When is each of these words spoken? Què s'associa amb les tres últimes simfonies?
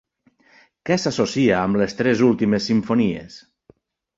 Què 0.89 0.95
s'associa 1.03 1.59
amb 1.65 1.79
les 1.81 1.95
tres 1.99 2.25
últimes 2.31 2.71
simfonies? 2.73 3.37